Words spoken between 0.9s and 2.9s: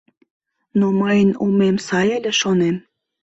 мыйын омем сай ыле, шонем.